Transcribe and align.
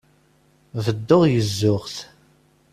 Bedduɣ 0.85 1.23
gezzuɣ-t. 1.33 1.95